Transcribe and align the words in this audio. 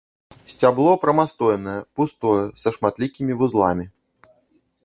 Сцябло 0.51 0.93
прамастойнае, 1.03 1.77
пустое, 1.99 2.41
са 2.63 2.75
шматлікімі 2.79 3.33
вузламі. 3.43 3.85